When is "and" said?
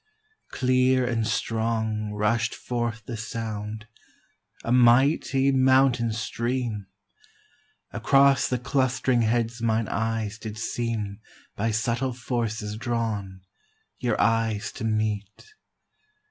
1.05-1.27